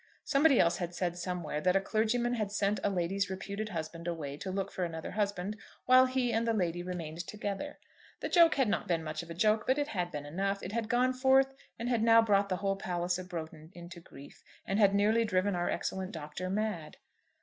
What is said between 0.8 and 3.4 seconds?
said somewhere that a clergyman had sent a lady's